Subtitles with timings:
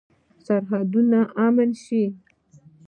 [0.45, 2.03] سرحدونه باید امن شي